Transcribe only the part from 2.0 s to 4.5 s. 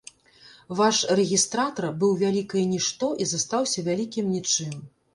быў вялікае нішто і застаўся вялікім